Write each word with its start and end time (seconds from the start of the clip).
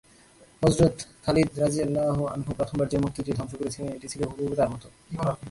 হযরত 0.61 0.95
Khalid 1.25 1.49
রাযিয়াল্লাহু 1.59 2.21
আনহু 2.25 2.51
প্রথমবার 2.57 2.87
যে 2.87 2.97
মূর্তিটি 2.97 3.31
ধ্বংস 3.37 3.53
করেছিলেন 3.55 3.89
এটি 3.93 4.07
ছিল 4.07 4.21
হুবহু 4.29 4.53
তার 4.55 4.69
মত। 4.73 4.83